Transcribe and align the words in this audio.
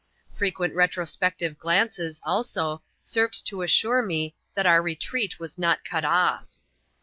Fre 0.33 0.47
quent 0.47 0.73
retrospective 0.73 1.59
glanees, 1.59 2.19
^o^ 2.25 2.81
served 3.03 3.45
to 3.45 3.61
assure 3.61 4.01
me 4.01 4.33
that 4.55 4.65
our 4.65 4.81
retreat 4.81 5.39
was 5.39 5.59
not 5.59 5.85
cut 5.85 6.03
off. 6.03 6.57